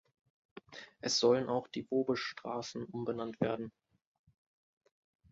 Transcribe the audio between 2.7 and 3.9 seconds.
umbenannt werden.